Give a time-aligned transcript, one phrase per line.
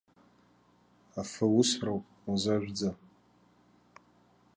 [1.21, 2.91] Афы усроуп, узажәӡа!